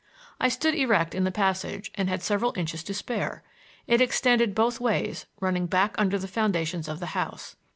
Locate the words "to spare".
2.85-3.43